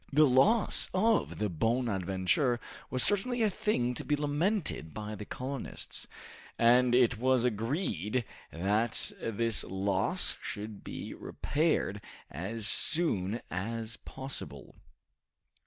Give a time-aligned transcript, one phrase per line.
[0.11, 2.59] The loss of the "Bonadventure"
[2.89, 6.07] was certainly a thing to be lamented by the colonists,
[6.57, 12.01] and it was agreed that this loss should be repaired
[12.31, 14.73] as soon as possible.